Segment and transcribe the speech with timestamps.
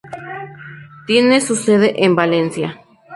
[1.05, 2.81] Tiene su sede en Valencia.